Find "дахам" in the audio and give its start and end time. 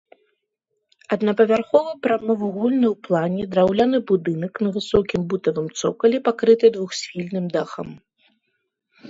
7.55-7.87